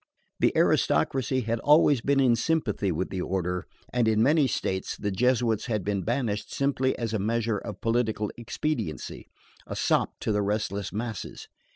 The 0.39 0.51
aristocracy 0.57 1.41
had 1.41 1.59
always 1.59 2.01
been 2.01 2.19
in 2.19 2.35
sympathy 2.35 2.91
with 2.91 3.11
the 3.11 3.21
order, 3.21 3.67
and 3.93 4.07
in 4.07 4.23
many 4.23 4.47
states 4.47 4.97
the 4.97 5.11
Jesuits 5.11 5.67
had 5.67 5.83
been 5.83 6.01
banished 6.01 6.51
simply 6.51 6.97
as 6.97 7.13
a 7.13 7.19
measure 7.19 7.59
of 7.59 7.81
political 7.81 8.31
expediency, 8.35 9.27
a 9.67 9.75
sop 9.75 10.19
to 10.21 10.31
the 10.31 10.41
restless 10.41 10.91
masses. 10.91 11.47